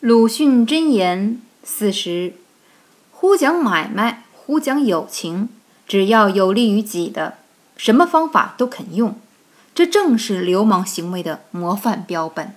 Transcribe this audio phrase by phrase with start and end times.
[0.00, 2.32] 鲁迅箴言四十
[3.12, 5.50] 忽讲买卖忽讲友情
[5.86, 7.34] 只要有利于己的
[7.76, 9.14] 什么方法都肯用。
[9.74, 12.54] 这正是流氓行为的模范标本。